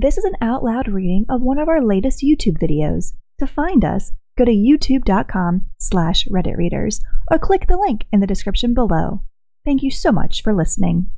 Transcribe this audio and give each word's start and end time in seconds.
This 0.00 0.16
is 0.16 0.22
an 0.22 0.36
out 0.40 0.62
loud 0.62 0.86
reading 0.86 1.26
of 1.28 1.42
one 1.42 1.58
of 1.58 1.68
our 1.68 1.82
latest 1.84 2.22
YouTube 2.22 2.56
videos. 2.58 3.14
To 3.38 3.48
find 3.48 3.84
us, 3.84 4.12
go 4.36 4.44
to 4.44 4.52
youtube.com 4.52 5.66
slash 5.76 6.24
redditreaders 6.26 7.02
or 7.32 7.38
click 7.40 7.66
the 7.66 7.76
link 7.76 8.04
in 8.12 8.20
the 8.20 8.26
description 8.28 8.74
below. 8.74 9.22
Thank 9.64 9.82
you 9.82 9.90
so 9.90 10.12
much 10.12 10.44
for 10.44 10.54
listening. 10.54 11.10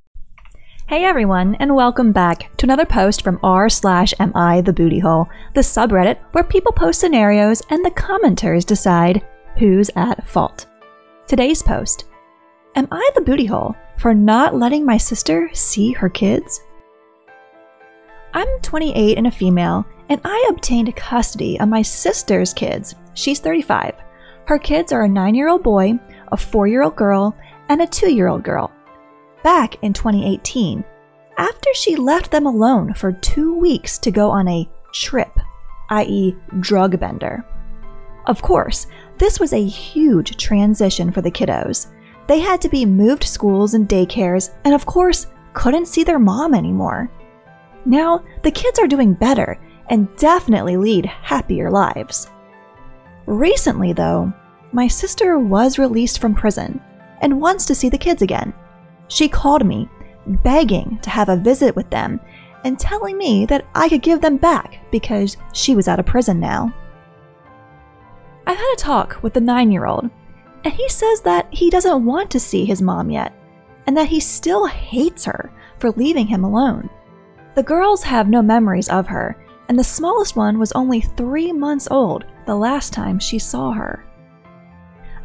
Hey 0.88 1.04
everyone, 1.04 1.56
and 1.56 1.76
welcome 1.76 2.12
back 2.12 2.56
to 2.56 2.64
another 2.64 2.86
post 2.86 3.22
from 3.22 3.38
r 3.42 3.68
slash 3.68 4.14
mi 4.18 4.62
the 4.62 4.72
booty 4.74 5.00
hole, 5.00 5.28
the 5.54 5.60
subreddit 5.60 6.16
where 6.32 6.42
people 6.42 6.72
post 6.72 7.00
scenarios 7.00 7.60
and 7.68 7.84
the 7.84 7.90
commenters 7.90 8.64
decide 8.64 9.20
who's 9.58 9.90
at 9.94 10.26
fault. 10.26 10.64
Today's 11.26 11.62
post 11.62 12.06
Am 12.76 12.88
I 12.90 13.10
the 13.14 13.20
booty 13.20 13.44
hole 13.44 13.76
for 13.98 14.14
not 14.14 14.54
letting 14.54 14.86
my 14.86 14.96
sister 14.96 15.50
see 15.52 15.92
her 15.92 16.08
kids? 16.08 16.62
I'm 18.32 18.48
28 18.62 19.18
and 19.18 19.26
a 19.26 19.30
female, 19.30 19.84
and 20.08 20.20
I 20.24 20.46
obtained 20.50 20.94
custody 20.94 21.58
of 21.58 21.68
my 21.68 21.82
sister's 21.82 22.54
kids. 22.54 22.94
She's 23.14 23.40
35. 23.40 23.94
Her 24.46 24.58
kids 24.58 24.92
are 24.92 25.02
a 25.02 25.08
9 25.08 25.34
year 25.34 25.48
old 25.48 25.62
boy, 25.62 25.98
a 26.32 26.36
4 26.36 26.66
year 26.66 26.82
old 26.82 26.96
girl, 26.96 27.36
and 27.68 27.82
a 27.82 27.86
2 27.86 28.12
year 28.12 28.28
old 28.28 28.42
girl 28.42 28.70
back 29.42 29.82
in 29.82 29.92
2018 29.92 30.84
after 31.38 31.70
she 31.72 31.96
left 31.96 32.30
them 32.30 32.46
alone 32.46 32.92
for 32.92 33.12
two 33.12 33.54
weeks 33.56 33.98
to 33.98 34.10
go 34.10 34.30
on 34.30 34.46
a 34.48 34.68
trip, 34.92 35.38
i.e., 35.88 36.36
drug 36.60 37.00
bender. 37.00 37.44
Of 38.26 38.42
course, 38.42 38.86
this 39.16 39.40
was 39.40 39.52
a 39.52 39.64
huge 39.64 40.36
transition 40.36 41.10
for 41.10 41.22
the 41.22 41.30
kiddos. 41.30 41.86
They 42.26 42.40
had 42.40 42.60
to 42.60 42.68
be 42.68 42.84
moved 42.84 43.24
schools 43.24 43.74
and 43.74 43.88
daycares, 43.88 44.50
and 44.64 44.74
of 44.74 44.84
course, 44.84 45.28
couldn't 45.54 45.88
see 45.88 46.04
their 46.04 46.18
mom 46.18 46.54
anymore. 46.54 47.10
Now, 47.84 48.24
the 48.42 48.50
kids 48.50 48.78
are 48.78 48.86
doing 48.86 49.14
better 49.14 49.58
and 49.88 50.14
definitely 50.16 50.76
lead 50.76 51.06
happier 51.06 51.70
lives. 51.70 52.30
Recently, 53.26 53.92
though, 53.92 54.32
my 54.72 54.86
sister 54.86 55.38
was 55.38 55.78
released 55.78 56.20
from 56.20 56.34
prison 56.34 56.80
and 57.20 57.40
wants 57.40 57.66
to 57.66 57.74
see 57.74 57.88
the 57.88 57.98
kids 57.98 58.22
again. 58.22 58.54
She 59.08 59.28
called 59.28 59.66
me, 59.66 59.88
begging 60.26 60.98
to 61.02 61.10
have 61.10 61.28
a 61.28 61.36
visit 61.36 61.74
with 61.74 61.90
them 61.90 62.20
and 62.64 62.78
telling 62.78 63.16
me 63.16 63.46
that 63.46 63.66
I 63.74 63.88
could 63.88 64.02
give 64.02 64.20
them 64.20 64.36
back 64.36 64.78
because 64.90 65.36
she 65.52 65.74
was 65.74 65.88
out 65.88 65.98
of 65.98 66.06
prison 66.06 66.38
now. 66.38 66.72
I've 68.46 68.56
had 68.56 68.74
a 68.74 68.80
talk 68.80 69.22
with 69.22 69.34
the 69.34 69.40
nine 69.40 69.70
year 69.70 69.86
old, 69.86 70.10
and 70.64 70.72
he 70.72 70.88
says 70.88 71.22
that 71.22 71.46
he 71.50 71.70
doesn't 71.70 72.04
want 72.04 72.30
to 72.30 72.40
see 72.40 72.64
his 72.64 72.82
mom 72.82 73.10
yet, 73.10 73.32
and 73.86 73.96
that 73.96 74.08
he 74.08 74.20
still 74.20 74.66
hates 74.66 75.24
her 75.24 75.52
for 75.78 75.90
leaving 75.92 76.26
him 76.26 76.44
alone. 76.44 76.90
The 77.54 77.62
girls 77.62 78.02
have 78.04 78.28
no 78.28 78.42
memories 78.42 78.88
of 78.88 79.06
her, 79.08 79.36
and 79.68 79.78
the 79.78 79.84
smallest 79.84 80.36
one 80.36 80.58
was 80.58 80.72
only 80.72 81.00
three 81.00 81.52
months 81.52 81.88
old 81.90 82.24
the 82.46 82.54
last 82.56 82.92
time 82.92 83.18
she 83.18 83.38
saw 83.38 83.72
her. 83.72 84.04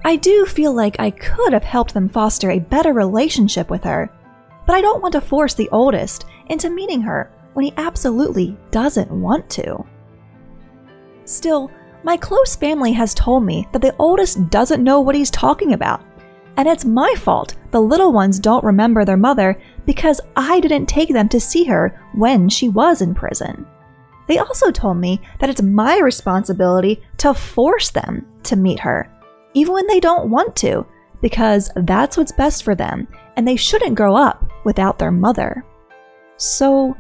I 0.04 0.16
do 0.18 0.46
feel 0.46 0.74
like 0.74 1.00
I 1.00 1.10
could 1.10 1.54
have 1.54 1.64
helped 1.64 1.94
them 1.94 2.10
foster 2.10 2.52
a 2.52 2.60
better 2.60 2.94
relationship 2.94 3.70
with 3.70 3.84
her, 3.84 4.12
but 4.68 4.76
I 4.76 4.82
don't 4.82 5.02
want 5.02 5.14
to 5.14 5.22
force 5.22 5.56
the 5.56 5.70
oldest 5.72 6.26
into 6.48 6.70
meeting 6.70 7.02
her 7.02 7.32
when 7.54 7.66
he 7.66 7.74
absolutely 7.78 8.56
doesn't 8.70 9.10
want 9.10 9.50
to. 9.52 9.84
Still, 11.26 11.72
my 12.04 12.18
close 12.18 12.56
family 12.56 12.92
has 12.92 13.16
told 13.16 13.44
me 13.44 13.68
that 13.72 13.82
the 13.82 13.96
oldest 13.98 14.52
doesn't 14.52 14.84
know 14.84 15.00
what 15.00 15.16
he's 15.16 15.32
talking 15.32 15.74
about, 15.74 16.05
and 16.58 16.68
it's 16.68 16.86
my 16.86 17.14
fault 17.18 17.56
the 17.72 17.82
little 17.82 18.14
ones 18.14 18.40
don't 18.40 18.64
remember 18.64 19.04
their 19.04 19.18
mother 19.18 19.60
because 19.86 20.22
I 20.36 20.60
didn't 20.60 20.88
take 20.88 21.10
them 21.10 21.30
to 21.30 21.40
see 21.40 21.66
her 21.66 22.00
when 22.14 22.50
she 22.50 22.70
was 22.70 23.02
in 23.02 23.14
prison. 23.14 23.66
They 24.28 24.40
also 24.40 24.72
told 24.72 24.98
me 24.98 25.22
that 25.40 25.50
it's 25.50 25.62
my 25.62 26.00
responsibility 26.00 27.04
to 27.18 27.34
force 27.34 27.92
them 27.92 28.26
to 28.44 28.56
meet 28.56 28.80
her 28.80 29.12
even 29.56 29.74
when 29.74 29.88
they 29.88 30.00
don't 30.00 30.30
want 30.30 30.56
to, 30.58 30.86
because 31.22 31.72
that's 31.76 32.18
what's 32.18 32.32
best 32.34 32.64
for 32.64 32.76
them, 32.76 33.08
and 33.36 33.48
they 33.48 33.56
shouldn't 33.56 33.96
grow 33.96 34.16
up 34.16 34.52
without 34.64 35.00
their 35.00 35.12
mother. 35.12 35.66
So, 36.38 36.96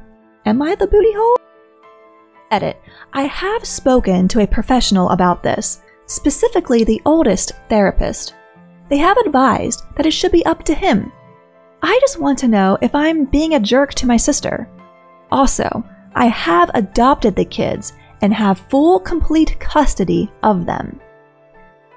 am 0.45 0.61
I 0.61 0.73
the 0.73 0.87
booty 0.87 1.11
hole? 1.13 1.37
Edit. 2.49 2.81
I 3.13 3.23
have 3.23 3.65
spoken 3.65 4.27
to 4.29 4.39
a 4.39 4.47
professional 4.47 5.09
about 5.09 5.43
this, 5.43 5.81
specifically 6.05 6.83
the 6.83 7.01
oldest 7.05 7.51
therapist. 7.69 8.33
They 8.89 8.97
have 8.97 9.17
advised 9.17 9.83
that 9.95 10.05
it 10.05 10.11
should 10.11 10.31
be 10.31 10.45
up 10.45 10.63
to 10.63 10.75
him. 10.75 11.11
I 11.81 11.97
just 12.01 12.19
want 12.19 12.39
to 12.39 12.47
know 12.47 12.77
if 12.81 12.93
I'm 12.95 13.25
being 13.25 13.55
a 13.55 13.59
jerk 13.59 13.93
to 13.95 14.07
my 14.07 14.17
sister. 14.17 14.69
Also, 15.31 15.83
I 16.13 16.27
have 16.27 16.71
adopted 16.73 17.35
the 17.35 17.45
kids 17.45 17.93
and 18.21 18.33
have 18.33 18.59
full 18.69 18.99
complete 18.99 19.59
custody 19.59 20.31
of 20.43 20.65
them 20.65 20.99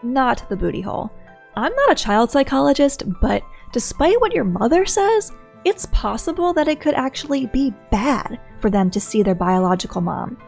not 0.03 0.49
the 0.49 0.57
booty 0.57 0.81
hole. 0.81 1.11
I'm 1.57 1.75
not 1.75 1.93
a 1.93 2.03
child 2.03 2.31
psychologist, 2.31 3.03
but 3.21 3.43
despite 3.73 4.21
what 4.21 4.35
your 4.35 4.45
mother 4.45 4.87
says, 4.87 5.33
it's 5.65 5.87
possible 5.87 6.53
that 6.55 6.69
it 6.69 6.81
could 6.81 6.95
actually 6.95 7.47
be 7.47 7.75
bad 7.91 8.41
for 8.61 8.71
them 8.71 8.91
to 8.91 9.01
see 9.01 9.23
their 9.23 9.35
biological 9.35 10.01
mom. 10.01 10.39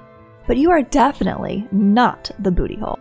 But 0.47 0.57
you 0.57 0.71
are 0.71 0.83
definitely 0.83 1.67
not 1.73 2.31
the 2.39 2.51
booty 2.51 2.77
hole. 2.77 2.99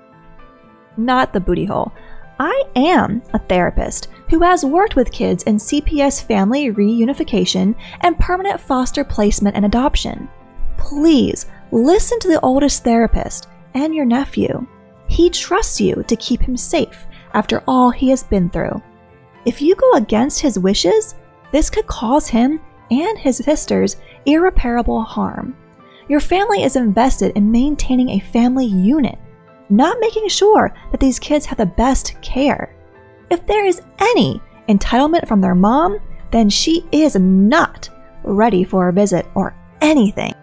Not 0.98 1.34
the 1.34 1.40
booty 1.40 1.66
hole. 1.66 1.94
I 2.42 2.64
am 2.78 3.22
a 3.34 3.40
therapist 3.40 4.08
who 4.30 4.40
has 4.40 4.64
worked 4.64 4.96
with 4.96 5.12
kids 5.12 5.44
in 5.44 5.58
CPS 5.58 6.24
family 6.24 6.72
reunification 6.72 7.76
and 8.00 8.18
permanent 8.18 8.62
foster 8.62 9.04
placement 9.04 9.58
and 9.58 9.66
adoption. 9.66 10.30
Please 10.78 11.48
listen 11.74 12.18
to 12.20 12.30
the 12.30 12.40
oldest 12.40 12.86
therapist 12.86 13.50
and 13.74 13.94
your 13.94 14.06
nephew. 14.06 14.66
He 15.10 15.30
trusts 15.30 15.82
you 15.82 16.02
to 16.08 16.16
keep 16.16 16.42
him 16.42 16.56
safe 16.56 17.06
after 17.34 17.62
all 17.68 17.90
he 17.90 18.10
has 18.10 18.24
been 18.24 18.50
through. 18.50 18.82
If 19.46 19.62
you 19.62 19.76
go 19.76 19.94
against 19.96 20.40
his 20.40 20.58
wishes, 20.58 21.16
this 21.52 21.70
could 21.70 21.88
cause 21.88 22.30
him 22.30 22.62
and 22.90 23.18
his 23.18 23.38
sisters 23.38 23.98
irreparable 24.26 25.02
harm. 25.02 25.58
Your 26.08 26.22
family 26.22 26.64
is 26.64 26.78
invested 26.78 27.36
in 27.36 27.52
maintaining 27.52 28.12
a 28.12 28.20
family 28.20 28.66
unit, 28.66 29.20
not 29.70 29.98
making 30.00 30.28
sure 30.28 30.74
that 30.92 31.00
these 31.00 31.20
kids 31.20 31.46
have 31.46 31.58
the 31.58 31.66
best 31.66 32.20
care. 32.22 32.76
If 33.30 33.46
there 33.46 33.66
is 33.66 33.82
any 34.00 34.42
entitlement 34.68 35.28
from 35.28 35.42
their 35.42 35.56
mom, 35.56 36.00
then 36.32 36.50
she 36.50 36.86
is 36.92 37.16
not 37.16 37.90
ready 38.24 38.64
for 38.64 38.90
a 38.90 38.94
visit 38.94 39.26
or 39.36 39.56
anything. 39.82 40.34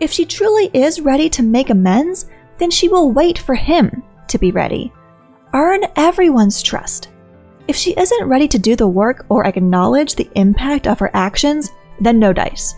If 0.00 0.10
she 0.10 0.24
truly 0.24 0.70
is 0.72 1.00
ready 1.00 1.28
to 1.30 1.42
make 1.42 1.70
amends, 1.70 2.26
then 2.58 2.70
she 2.70 2.88
will 2.88 3.12
wait 3.12 3.38
for 3.38 3.54
him 3.54 4.02
to 4.28 4.38
be 4.38 4.50
ready. 4.50 4.92
Earn 5.54 5.84
everyone's 5.96 6.62
trust. 6.62 7.10
If 7.68 7.76
she 7.76 7.92
isn't 7.96 8.26
ready 8.26 8.48
to 8.48 8.58
do 8.58 8.74
the 8.74 8.88
work 8.88 9.26
or 9.28 9.46
acknowledge 9.46 10.14
the 10.14 10.30
impact 10.34 10.86
of 10.86 10.98
her 10.98 11.10
actions, 11.14 11.70
then 12.00 12.18
no 12.18 12.32
dice. 12.32 12.74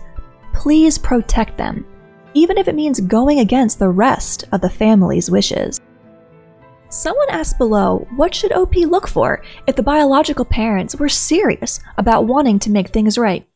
Please 0.53 0.97
protect 0.97 1.57
them, 1.57 1.85
even 2.35 2.59
if 2.59 2.67
it 2.67 2.75
means 2.75 2.99
going 2.99 3.39
against 3.39 3.79
the 3.79 3.89
rest 3.89 4.43
of 4.51 4.61
the 4.61 4.69
family's 4.69 5.31
wishes. 5.31 5.81
Someone 6.89 7.29
asked 7.31 7.57
below 7.57 8.07
what 8.15 8.35
should 8.35 8.51
OP 8.51 8.75
look 8.75 9.07
for 9.07 9.41
if 9.65 9.75
the 9.75 9.81
biological 9.83 10.45
parents 10.45 10.95
were 10.95 11.09
serious 11.09 11.79
about 11.97 12.27
wanting 12.27 12.59
to 12.59 12.69
make 12.69 12.89
things 12.89 13.17
right. 13.17 13.47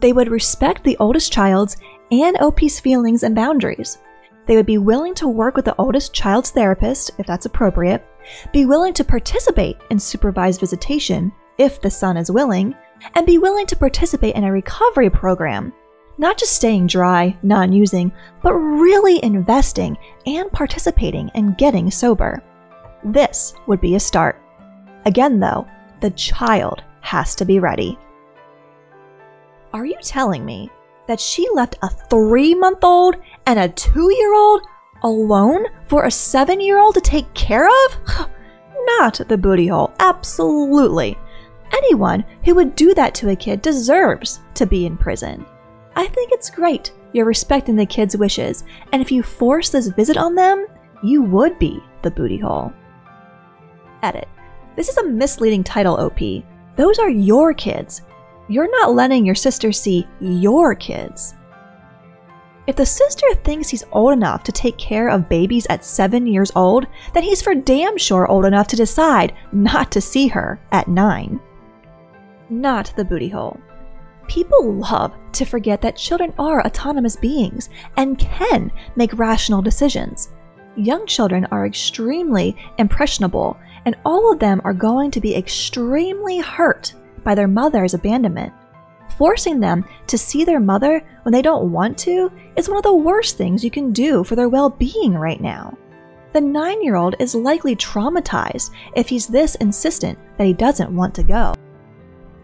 They 0.00 0.12
would 0.12 0.30
respect 0.30 0.82
the 0.82 0.96
oldest 0.98 1.32
child's 1.32 1.76
and 2.10 2.36
OP's 2.38 2.80
feelings 2.80 3.22
and 3.22 3.34
boundaries. 3.34 3.98
They 4.46 4.56
would 4.56 4.66
be 4.66 4.78
willing 4.78 5.14
to 5.16 5.28
work 5.28 5.56
with 5.56 5.64
the 5.64 5.74
oldest 5.76 6.14
child's 6.14 6.50
therapist, 6.50 7.10
if 7.18 7.26
that's 7.26 7.46
appropriate, 7.46 8.04
be 8.52 8.64
willing 8.64 8.94
to 8.94 9.04
participate 9.04 9.76
in 9.90 9.98
supervised 9.98 10.60
visitation, 10.60 11.32
if 11.58 11.80
the 11.80 11.90
son 11.90 12.16
is 12.16 12.30
willing, 12.30 12.74
and 13.14 13.26
be 13.26 13.38
willing 13.38 13.66
to 13.66 13.76
participate 13.76 14.36
in 14.36 14.44
a 14.44 14.52
recovery 14.52 15.10
program. 15.10 15.72
Not 16.18 16.38
just 16.38 16.54
staying 16.54 16.86
dry, 16.86 17.36
non 17.42 17.72
using, 17.72 18.10
but 18.42 18.54
really 18.54 19.22
investing 19.22 19.98
and 20.24 20.50
participating 20.50 21.28
in 21.34 21.54
getting 21.54 21.90
sober. 21.90 22.42
This 23.04 23.54
would 23.66 23.80
be 23.80 23.96
a 23.96 24.00
start. 24.00 24.40
Again, 25.04 25.38
though, 25.38 25.66
the 26.00 26.10
child 26.10 26.82
has 27.02 27.34
to 27.36 27.44
be 27.44 27.58
ready. 27.58 27.98
Are 29.72 29.84
you 29.84 29.98
telling 30.02 30.44
me 30.44 30.70
that 31.06 31.20
she 31.20 31.46
left 31.54 31.76
a 31.82 31.90
three 31.90 32.54
month 32.54 32.82
old 32.82 33.16
and 33.46 33.58
a 33.58 33.68
two 33.68 34.12
year 34.14 34.34
old 34.34 34.62
alone 35.02 35.66
for 35.86 36.04
a 36.04 36.10
seven 36.10 36.60
year 36.60 36.78
old 36.78 36.94
to 36.94 37.00
take 37.00 37.32
care 37.34 37.66
of? 37.66 37.98
Not 38.98 39.20
the 39.28 39.36
booty 39.36 39.66
hole, 39.66 39.92
absolutely. 40.00 41.18
Anyone 41.72 42.24
who 42.44 42.54
would 42.54 42.74
do 42.74 42.94
that 42.94 43.14
to 43.16 43.30
a 43.30 43.36
kid 43.36 43.60
deserves 43.60 44.40
to 44.54 44.66
be 44.66 44.86
in 44.86 44.96
prison. 44.96 45.44
I 45.96 46.06
think 46.06 46.30
it's 46.30 46.50
great 46.50 46.92
you're 47.16 47.24
respecting 47.24 47.76
the 47.76 47.86
kid's 47.86 48.14
wishes, 48.14 48.64
and 48.92 49.00
if 49.00 49.10
you 49.10 49.22
force 49.22 49.70
this 49.70 49.88
visit 49.88 50.18
on 50.18 50.34
them, 50.34 50.66
you 51.02 51.22
would 51.22 51.58
be 51.58 51.80
the 52.02 52.10
booty 52.10 52.36
hole. 52.36 52.72
Edit. 54.02 54.28
This 54.76 54.90
is 54.90 54.98
a 54.98 55.06
misleading 55.06 55.64
title, 55.64 55.94
OP. 55.94 56.44
Those 56.76 56.98
are 56.98 57.08
your 57.08 57.54
kids. 57.54 58.02
You're 58.48 58.70
not 58.70 58.94
letting 58.94 59.24
your 59.24 59.34
sister 59.34 59.72
see 59.72 60.06
your 60.20 60.74
kids. 60.74 61.34
If 62.66 62.76
the 62.76 62.84
sister 62.84 63.26
thinks 63.44 63.70
he's 63.70 63.84
old 63.92 64.12
enough 64.12 64.42
to 64.42 64.52
take 64.52 64.76
care 64.76 65.08
of 65.08 65.28
babies 65.30 65.66
at 65.70 65.84
seven 65.84 66.26
years 66.26 66.52
old, 66.54 66.86
then 67.14 67.22
he's 67.22 67.40
for 67.40 67.54
damn 67.54 67.96
sure 67.96 68.28
old 68.28 68.44
enough 68.44 68.66
to 68.68 68.76
decide 68.76 69.32
not 69.52 69.90
to 69.92 70.02
see 70.02 70.26
her 70.28 70.60
at 70.70 70.88
nine. 70.88 71.40
Not 72.50 72.92
the 72.94 73.04
booty 73.04 73.28
hole. 73.30 73.58
People 74.28 74.74
love 74.74 75.14
to 75.32 75.44
forget 75.44 75.80
that 75.82 75.96
children 75.96 76.32
are 76.38 76.64
autonomous 76.66 77.16
beings 77.16 77.70
and 77.96 78.18
can 78.18 78.72
make 78.96 79.18
rational 79.18 79.62
decisions. 79.62 80.30
Young 80.76 81.06
children 81.06 81.46
are 81.50 81.66
extremely 81.66 82.56
impressionable, 82.78 83.56
and 83.84 83.96
all 84.04 84.32
of 84.32 84.38
them 84.38 84.60
are 84.64 84.74
going 84.74 85.10
to 85.12 85.20
be 85.20 85.34
extremely 85.34 86.38
hurt 86.38 86.94
by 87.24 87.34
their 87.34 87.48
mother's 87.48 87.94
abandonment. 87.94 88.52
Forcing 89.16 89.60
them 89.60 89.84
to 90.08 90.18
see 90.18 90.44
their 90.44 90.60
mother 90.60 91.02
when 91.22 91.32
they 91.32 91.40
don't 91.40 91.72
want 91.72 91.96
to 91.98 92.30
is 92.56 92.68
one 92.68 92.76
of 92.76 92.84
the 92.84 92.94
worst 92.94 93.38
things 93.38 93.64
you 93.64 93.70
can 93.70 93.92
do 93.92 94.22
for 94.24 94.36
their 94.36 94.48
well 94.48 94.68
being 94.68 95.14
right 95.14 95.40
now. 95.40 95.76
The 96.32 96.40
nine 96.42 96.82
year 96.82 96.96
old 96.96 97.14
is 97.18 97.34
likely 97.34 97.74
traumatized 97.74 98.70
if 98.94 99.08
he's 99.08 99.26
this 99.26 99.54
insistent 99.54 100.18
that 100.36 100.46
he 100.46 100.52
doesn't 100.52 100.94
want 100.94 101.14
to 101.14 101.22
go. 101.22 101.54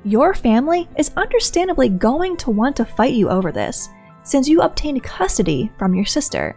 Your 0.04 0.34
family 0.34 0.88
is 0.96 1.12
understandably 1.16 1.88
going 1.88 2.37
to 2.38 2.50
want 2.50 2.75
to 2.76 2.84
fight 2.84 3.14
you 3.14 3.28
over 3.28 3.52
this, 3.52 3.88
since 4.25 4.49
you 4.49 4.60
obtained 4.60 5.02
custody 5.04 5.70
from 5.78 5.94
your 5.94 6.04
sister. 6.04 6.56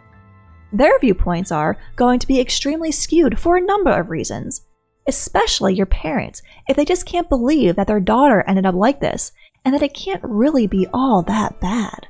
Their 0.74 0.97
viewpoints 1.00 1.51
are 1.51 1.77
going 1.95 2.19
to 2.19 2.27
be 2.27 2.39
extremely 2.39 2.92
skewed 2.92 3.39
for 3.39 3.56
a 3.56 3.62
number 3.62 3.92
of 3.92 4.09
reasons, 4.09 4.65
especially 5.07 5.75
your 5.75 5.86
parents, 5.86 6.42
if 6.68 6.75
they 6.75 6.86
just 6.86 7.06
can't 7.06 7.30
believe 7.30 7.75
that 7.75 7.86
their 7.86 8.00
daughter 8.00 8.44
ended 8.47 8.65
up 8.65 8.74
like 8.74 9.00
this 9.00 9.31
and 9.63 9.74
that 9.74 9.83
it 9.83 9.94
can't 9.94 10.24
really 10.24 10.65
be 10.65 10.88
all 10.91 11.21
that 11.21 11.59
bad. 11.62 12.07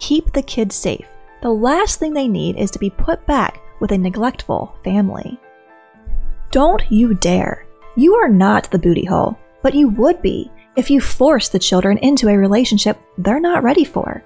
Keep 0.00 0.32
the 0.32 0.42
kids 0.42 0.74
safe. 0.74 1.06
The 1.42 1.50
last 1.50 2.00
thing 2.00 2.12
they 2.12 2.28
need 2.28 2.56
is 2.56 2.70
to 2.72 2.78
be 2.80 2.90
put 2.90 3.24
back 3.26 3.60
with 3.80 3.92
a 3.92 3.98
neglectful 3.98 4.74
family. 4.82 5.38
Don't 6.50 6.82
you 6.90 7.14
dare. 7.14 7.66
You 7.96 8.14
are 8.14 8.28
not 8.28 8.70
the 8.70 8.78
booty 8.78 9.04
hole, 9.04 9.38
but 9.64 9.74
you 9.74 9.88
would 9.88 10.20
be 10.20 10.52
if 10.76 10.90
you 10.90 11.00
forced 11.00 11.50
the 11.50 11.58
children 11.58 11.96
into 11.98 12.28
a 12.28 12.36
relationship 12.36 13.00
they're 13.16 13.40
not 13.40 13.62
ready 13.62 13.82
for. 13.82 14.22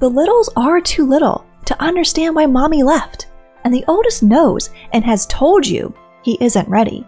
The 0.00 0.10
littles 0.10 0.50
are 0.56 0.80
too 0.80 1.06
little 1.06 1.46
to 1.66 1.80
understand 1.80 2.34
why 2.34 2.46
mommy 2.46 2.82
left, 2.82 3.28
and 3.62 3.72
the 3.72 3.84
oldest 3.86 4.24
knows 4.24 4.70
and 4.92 5.04
has 5.04 5.24
told 5.26 5.64
you 5.64 5.94
he 6.24 6.36
isn't 6.40 6.68
ready. 6.68 7.06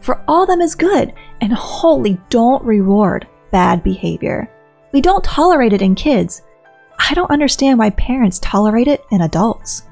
For 0.00 0.20
all 0.26 0.46
them 0.46 0.60
is 0.60 0.74
good, 0.74 1.12
and 1.40 1.52
wholly 1.52 2.20
don't 2.28 2.64
reward 2.64 3.28
bad 3.52 3.84
behavior. 3.84 4.50
We 4.92 5.00
don't 5.00 5.22
tolerate 5.22 5.72
it 5.72 5.82
in 5.82 5.94
kids. 5.94 6.42
I 6.98 7.14
don't 7.14 7.30
understand 7.30 7.78
why 7.78 7.90
parents 7.90 8.40
tolerate 8.40 8.88
it 8.88 9.04
in 9.12 9.20
adults. 9.20 9.84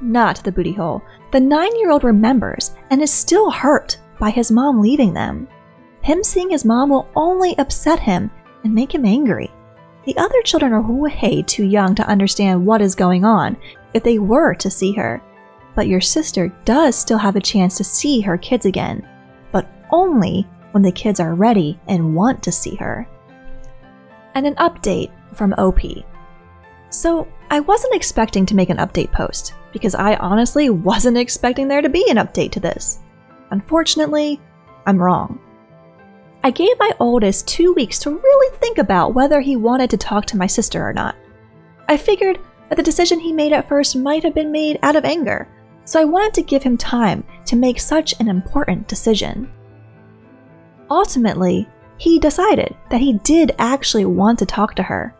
Not 0.00 0.42
the 0.42 0.50
booty 0.50 0.72
hole. 0.72 1.02
The 1.30 1.38
nine 1.38 1.76
year 1.78 1.90
old 1.92 2.02
remembers 2.02 2.74
and 2.90 3.00
is 3.00 3.12
still 3.12 3.48
hurt 3.48 3.98
by 4.18 4.30
his 4.30 4.50
mom 4.50 4.80
leaving 4.80 5.14
them. 5.14 5.46
Him 6.06 6.22
seeing 6.22 6.50
his 6.50 6.64
mom 6.64 6.90
will 6.90 7.08
only 7.16 7.58
upset 7.58 7.98
him 7.98 8.30
and 8.62 8.72
make 8.72 8.94
him 8.94 9.04
angry. 9.04 9.50
The 10.04 10.16
other 10.16 10.40
children 10.42 10.72
are 10.72 10.80
way 10.80 11.42
too 11.44 11.64
young 11.64 11.96
to 11.96 12.06
understand 12.06 12.64
what 12.64 12.80
is 12.80 12.94
going 12.94 13.24
on 13.24 13.56
if 13.92 14.04
they 14.04 14.20
were 14.20 14.54
to 14.54 14.70
see 14.70 14.92
her. 14.92 15.20
But 15.74 15.88
your 15.88 16.00
sister 16.00 16.54
does 16.64 16.94
still 16.94 17.18
have 17.18 17.34
a 17.34 17.40
chance 17.40 17.76
to 17.78 17.82
see 17.82 18.20
her 18.20 18.38
kids 18.38 18.66
again, 18.66 19.04
but 19.50 19.68
only 19.90 20.46
when 20.70 20.84
the 20.84 20.92
kids 20.92 21.18
are 21.18 21.34
ready 21.34 21.76
and 21.88 22.14
want 22.14 22.40
to 22.44 22.52
see 22.52 22.76
her. 22.76 23.08
And 24.36 24.46
an 24.46 24.54
update 24.54 25.10
from 25.34 25.54
OP. 25.58 25.80
So, 26.88 27.26
I 27.50 27.58
wasn't 27.58 27.96
expecting 27.96 28.46
to 28.46 28.54
make 28.54 28.70
an 28.70 28.76
update 28.76 29.10
post, 29.10 29.54
because 29.72 29.96
I 29.96 30.14
honestly 30.18 30.70
wasn't 30.70 31.18
expecting 31.18 31.66
there 31.66 31.82
to 31.82 31.88
be 31.88 32.08
an 32.08 32.18
update 32.18 32.52
to 32.52 32.60
this. 32.60 33.00
Unfortunately, 33.50 34.40
I'm 34.86 35.02
wrong. 35.02 35.40
I 36.46 36.50
gave 36.50 36.78
my 36.78 36.92
oldest 37.00 37.48
two 37.48 37.72
weeks 37.72 37.98
to 37.98 38.10
really 38.10 38.56
think 38.58 38.78
about 38.78 39.14
whether 39.14 39.40
he 39.40 39.56
wanted 39.56 39.90
to 39.90 39.96
talk 39.96 40.26
to 40.26 40.36
my 40.36 40.46
sister 40.46 40.80
or 40.80 40.92
not. 40.92 41.16
I 41.88 41.96
figured 41.96 42.38
that 42.68 42.76
the 42.76 42.84
decision 42.84 43.18
he 43.18 43.32
made 43.32 43.52
at 43.52 43.68
first 43.68 43.96
might 43.96 44.22
have 44.22 44.32
been 44.32 44.52
made 44.52 44.78
out 44.84 44.94
of 44.94 45.04
anger, 45.04 45.48
so 45.84 46.00
I 46.00 46.04
wanted 46.04 46.34
to 46.34 46.42
give 46.42 46.62
him 46.62 46.78
time 46.78 47.24
to 47.46 47.56
make 47.56 47.80
such 47.80 48.14
an 48.20 48.28
important 48.28 48.86
decision. 48.86 49.50
Ultimately, 50.88 51.68
he 51.98 52.20
decided 52.20 52.76
that 52.90 53.00
he 53.00 53.14
did 53.24 53.56
actually 53.58 54.04
want 54.04 54.38
to 54.38 54.46
talk 54.46 54.76
to 54.76 54.84
her. 54.84 55.16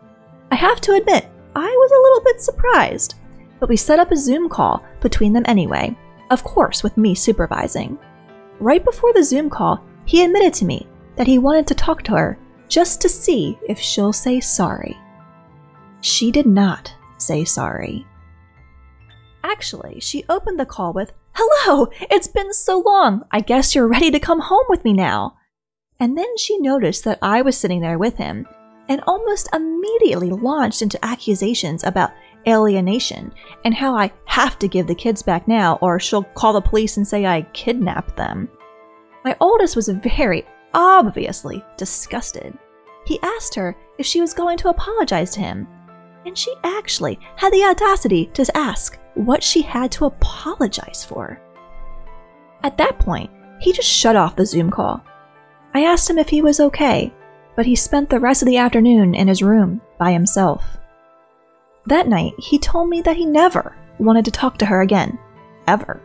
I 0.49 0.55
have 0.55 0.79
to 0.79 0.93
admit, 0.93 1.27
I 1.57 1.67
was 1.67 1.91
a 1.91 2.03
little 2.03 2.23
bit 2.23 2.41
surprised, 2.41 3.15
but 3.59 3.67
we 3.67 3.75
set 3.75 3.99
up 3.99 4.13
a 4.13 4.15
Zoom 4.15 4.47
call 4.47 4.81
between 5.01 5.33
them 5.33 5.43
anyway, 5.45 5.93
of 6.29 6.45
course, 6.45 6.83
with 6.83 6.95
me 6.95 7.13
supervising. 7.13 7.99
Right 8.61 8.85
before 8.85 9.11
the 9.11 9.25
Zoom 9.25 9.49
call, 9.49 9.83
he 10.05 10.23
admitted 10.23 10.53
to 10.53 10.63
me 10.63 10.87
that 11.17 11.27
he 11.27 11.37
wanted 11.37 11.67
to 11.67 11.75
talk 11.75 12.03
to 12.03 12.13
her 12.13 12.37
just 12.67 13.01
to 13.01 13.09
see 13.09 13.57
if 13.67 13.79
she'll 13.79 14.13
say 14.13 14.39
sorry. 14.39 14.97
She 16.01 16.31
did 16.31 16.45
not 16.45 16.93
say 17.17 17.43
sorry. 17.43 18.05
Actually, 19.43 19.99
she 19.99 20.25
opened 20.29 20.59
the 20.59 20.65
call 20.65 20.93
with, 20.93 21.13
Hello, 21.33 21.87
it's 22.11 22.27
been 22.27 22.53
so 22.53 22.79
long. 22.79 23.23
I 23.31 23.41
guess 23.41 23.75
you're 23.75 23.87
ready 23.87 24.11
to 24.11 24.19
come 24.19 24.39
home 24.39 24.65
with 24.69 24.83
me 24.83 24.93
now. 24.93 25.37
And 25.99 26.17
then 26.17 26.37
she 26.37 26.59
noticed 26.59 27.03
that 27.05 27.19
I 27.21 27.41
was 27.41 27.57
sitting 27.57 27.81
there 27.81 27.97
with 27.97 28.17
him 28.17 28.47
and 28.89 29.01
almost 29.07 29.49
immediately 29.53 30.29
launched 30.29 30.81
into 30.81 31.03
accusations 31.03 31.83
about 31.83 32.11
alienation 32.47 33.33
and 33.65 33.73
how 33.73 33.95
I 33.95 34.11
have 34.25 34.57
to 34.59 34.67
give 34.67 34.87
the 34.87 34.95
kids 34.95 35.21
back 35.21 35.47
now 35.47 35.77
or 35.81 35.99
she'll 35.99 36.23
call 36.23 36.53
the 36.53 36.61
police 36.61 36.97
and 36.97 37.07
say 37.07 37.25
I 37.25 37.41
kidnapped 37.53 38.15
them. 38.15 38.49
My 39.25 39.35
oldest 39.39 39.75
was 39.75 39.89
very 39.89 40.45
obviously 40.73 41.63
disgusted. 41.77 42.57
He 43.05 43.19
asked 43.21 43.55
her 43.55 43.75
if 43.97 44.05
she 44.05 44.21
was 44.21 44.33
going 44.33 44.57
to 44.59 44.69
apologize 44.69 45.31
to 45.31 45.39
him, 45.39 45.67
and 46.25 46.37
she 46.37 46.53
actually 46.63 47.19
had 47.35 47.53
the 47.53 47.63
audacity 47.63 48.27
to 48.33 48.57
ask 48.57 48.99
what 49.15 49.41
she 49.41 49.61
had 49.61 49.91
to 49.93 50.05
apologize 50.05 51.05
for. 51.05 51.41
At 52.63 52.77
that 52.77 52.99
point, 52.99 53.31
he 53.59 53.71
just 53.73 53.89
shut 53.89 54.15
off 54.15 54.35
the 54.35 54.45
Zoom 54.45 54.69
call 54.69 55.03
I 55.73 55.83
asked 55.83 56.09
him 56.09 56.17
if 56.17 56.29
he 56.29 56.41
was 56.41 56.59
okay, 56.59 57.13
but 57.55 57.65
he 57.65 57.75
spent 57.75 58.09
the 58.09 58.19
rest 58.19 58.41
of 58.41 58.47
the 58.47 58.57
afternoon 58.57 59.13
in 59.13 59.27
his 59.27 59.43
room 59.43 59.81
by 59.99 60.11
himself. 60.11 60.77
That 61.85 62.07
night, 62.07 62.33
he 62.39 62.57
told 62.57 62.89
me 62.89 63.01
that 63.01 63.17
he 63.17 63.25
never 63.25 63.75
wanted 63.99 64.25
to 64.25 64.31
talk 64.31 64.57
to 64.57 64.65
her 64.65 64.81
again. 64.81 65.19
Ever. 65.67 66.01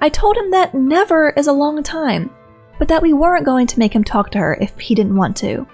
I 0.00 0.08
told 0.08 0.36
him 0.36 0.50
that 0.50 0.74
never 0.74 1.30
is 1.30 1.46
a 1.46 1.52
long 1.52 1.82
time, 1.82 2.30
but 2.78 2.88
that 2.88 3.02
we 3.02 3.12
weren't 3.12 3.44
going 3.44 3.66
to 3.66 3.78
make 3.78 3.94
him 3.94 4.04
talk 4.04 4.30
to 4.30 4.38
her 4.38 4.58
if 4.60 4.78
he 4.78 4.94
didn't 4.94 5.16
want 5.16 5.36
to. 5.38 5.66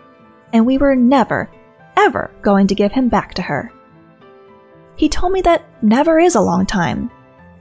And 0.53 0.67
we 0.67 0.79
were 0.79 0.97
never, 0.97 1.51
ever 1.97 2.31
going 2.43 2.67
to 2.67 2.75
give 2.75 2.93
him 2.93 3.09
back 3.09 3.35
to 3.35 3.43
her. 3.43 3.73
He 4.97 5.09
told 5.09 5.33
me 5.33 5.41
that 5.43 5.65
never 5.83 6.19
is 6.19 6.35
a 6.35 6.41
long 6.41 6.67
time. 6.67 7.11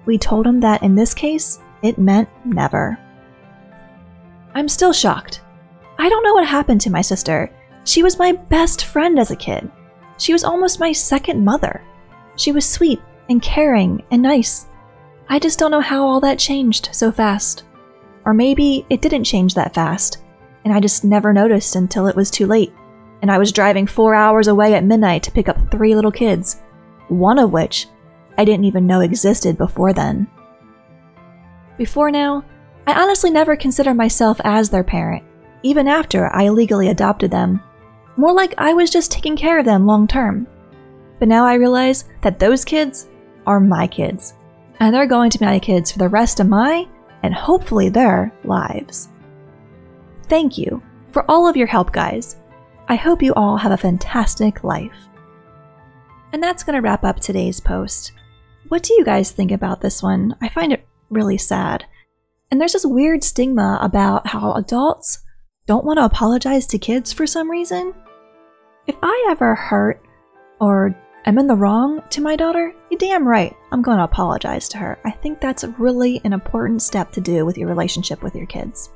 We 0.05 0.17
told 0.17 0.45
him 0.45 0.59
that 0.61 0.83
in 0.83 0.95
this 0.95 1.13
case, 1.13 1.59
it 1.81 1.97
meant 1.97 2.27
never. 2.45 2.97
I'm 4.53 4.67
still 4.67 4.91
shocked. 4.91 5.41
I 5.97 6.09
don't 6.09 6.23
know 6.23 6.33
what 6.33 6.47
happened 6.47 6.81
to 6.81 6.89
my 6.89 7.01
sister. 7.01 7.51
She 7.85 8.03
was 8.03 8.19
my 8.19 8.33
best 8.33 8.85
friend 8.85 9.19
as 9.19 9.31
a 9.31 9.35
kid. 9.35 9.71
She 10.17 10.33
was 10.33 10.43
almost 10.43 10.79
my 10.79 10.91
second 10.91 11.43
mother. 11.43 11.81
She 12.35 12.51
was 12.51 12.67
sweet 12.67 13.01
and 13.29 13.41
caring 13.41 14.03
and 14.11 14.21
nice. 14.21 14.67
I 15.29 15.39
just 15.39 15.59
don't 15.59 15.71
know 15.71 15.81
how 15.81 16.05
all 16.05 16.19
that 16.21 16.39
changed 16.39 16.89
so 16.91 17.11
fast. 17.11 17.63
Or 18.25 18.33
maybe 18.33 18.85
it 18.89 19.01
didn't 19.01 19.23
change 19.23 19.53
that 19.53 19.73
fast, 19.73 20.23
and 20.65 20.73
I 20.73 20.79
just 20.79 21.03
never 21.03 21.33
noticed 21.33 21.75
until 21.75 22.07
it 22.07 22.15
was 22.15 22.29
too 22.29 22.45
late, 22.45 22.73
and 23.21 23.31
I 23.31 23.37
was 23.37 23.51
driving 23.51 23.87
four 23.87 24.13
hours 24.13 24.47
away 24.47 24.73
at 24.73 24.83
midnight 24.83 25.23
to 25.23 25.31
pick 25.31 25.49
up 25.49 25.71
three 25.71 25.95
little 25.95 26.11
kids, 26.11 26.61
one 27.07 27.39
of 27.39 27.51
which 27.51 27.87
I 28.37 28.45
didn't 28.45 28.65
even 28.65 28.87
know 28.87 29.01
existed 29.01 29.57
before 29.57 29.93
then. 29.93 30.27
Before 31.77 32.11
now, 32.11 32.43
I 32.85 33.01
honestly 33.01 33.31
never 33.31 33.55
considered 33.55 33.95
myself 33.95 34.39
as 34.43 34.69
their 34.69 34.83
parent, 34.83 35.23
even 35.63 35.87
after 35.87 36.33
I 36.33 36.49
legally 36.49 36.89
adopted 36.89 37.31
them. 37.31 37.61
More 38.17 38.33
like 38.33 38.53
I 38.57 38.73
was 38.73 38.89
just 38.89 39.11
taking 39.11 39.35
care 39.35 39.59
of 39.59 39.65
them 39.65 39.85
long 39.85 40.07
term. 40.07 40.47
But 41.19 41.27
now 41.27 41.45
I 41.45 41.55
realize 41.55 42.05
that 42.21 42.39
those 42.39 42.65
kids 42.65 43.07
are 43.45 43.59
my 43.59 43.87
kids, 43.87 44.33
and 44.79 44.93
they're 44.93 45.05
going 45.05 45.29
to 45.31 45.39
be 45.39 45.45
my 45.45 45.59
kids 45.59 45.91
for 45.91 45.99
the 45.99 46.09
rest 46.09 46.39
of 46.39 46.47
my, 46.47 46.87
and 47.23 47.33
hopefully 47.33 47.89
their, 47.89 48.33
lives. 48.43 49.09
Thank 50.27 50.57
you 50.57 50.81
for 51.11 51.29
all 51.29 51.47
of 51.47 51.57
your 51.57 51.67
help, 51.67 51.91
guys. 51.91 52.37
I 52.87 52.95
hope 52.95 53.21
you 53.21 53.33
all 53.33 53.57
have 53.57 53.71
a 53.71 53.77
fantastic 53.77 54.63
life. 54.63 54.95
And 56.31 56.41
that's 56.41 56.63
going 56.63 56.75
to 56.75 56.81
wrap 56.81 57.03
up 57.03 57.19
today's 57.19 57.59
post. 57.59 58.11
What 58.67 58.83
do 58.83 58.93
you 58.93 59.03
guys 59.03 59.31
think 59.31 59.51
about 59.51 59.81
this 59.81 60.03
one? 60.03 60.35
I 60.41 60.49
find 60.49 60.71
it 60.71 60.87
really 61.09 61.37
sad. 61.37 61.85
And 62.51 62.59
there's 62.59 62.73
this 62.73 62.85
weird 62.85 63.23
stigma 63.23 63.79
about 63.81 64.27
how 64.27 64.53
adults 64.53 65.19
don't 65.65 65.85
want 65.85 65.97
to 65.97 66.05
apologize 66.05 66.65
to 66.67 66.79
kids 66.79 67.13
for 67.13 67.27
some 67.27 67.49
reason. 67.49 67.93
If 68.87 68.95
I 69.03 69.27
ever 69.29 69.55
hurt 69.55 70.01
or 70.59 70.95
I'm 71.25 71.37
in 71.37 71.47
the 71.47 71.55
wrong 71.55 72.01
to 72.11 72.21
my 72.21 72.35
daughter, 72.35 72.73
you 72.89 72.97
damn 72.97 73.27
right, 73.27 73.55
I'm 73.71 73.81
going 73.81 73.97
to 73.97 74.05
apologize 74.05 74.69
to 74.69 74.77
her. 74.77 74.97
I 75.03 75.11
think 75.11 75.39
that's 75.39 75.65
really 75.77 76.21
an 76.23 76.33
important 76.33 76.81
step 76.81 77.11
to 77.11 77.21
do 77.21 77.45
with 77.45 77.57
your 77.57 77.67
relationship 77.67 78.23
with 78.23 78.35
your 78.35 78.45
kids. 78.45 78.89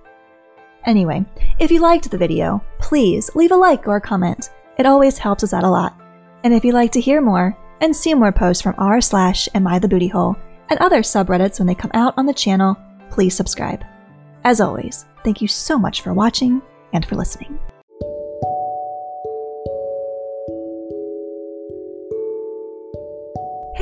Anyway, 0.86 1.26
if 1.60 1.70
you 1.70 1.80
liked 1.80 2.10
the 2.10 2.18
video, 2.18 2.64
please 2.80 3.30
leave 3.36 3.52
a 3.52 3.56
like 3.56 3.88
or 3.88 3.98
a 3.98 4.02
comment. 4.02 4.50
It 4.78 4.86
always 4.86 5.18
helps 5.18 5.44
us 5.44 5.54
out 5.54 5.64
a 5.64 5.70
lot. 5.70 6.00
And 6.44 6.54
if 6.54 6.66
you'd 6.66 6.74
like 6.74 6.92
to 6.94 7.02
hear 7.02 7.22
more 7.22 7.58
and 7.82 7.96
see 7.96 8.14
more 8.14 8.32
posts 8.32 8.62
from 8.62 8.76
r 8.78 9.02
slash 9.02 9.48
am 9.54 9.68
I 9.68 9.80
the 9.80 9.88
booty 9.88 10.08
hole 10.08 10.36
and 10.70 10.80
other 10.80 11.02
subreddits 11.02 11.60
when 11.60 11.68
they 11.68 11.76
come 11.76 11.92
out 11.94 12.14
on 12.18 12.26
the 12.26 12.34
channel, 12.34 12.78
please 13.10 13.36
subscribe. 13.36 13.84
As 14.44 14.60
always, 14.60 15.06
thank 15.24 15.42
you 15.42 15.48
so 15.48 15.78
much 15.78 16.02
for 16.02 16.14
watching 16.14 16.62
and 16.94 17.06
for 17.06 17.16
listening. 17.16 17.60